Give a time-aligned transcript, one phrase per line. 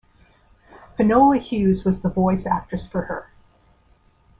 [0.97, 3.29] Finola Hughes was the voice actress for her.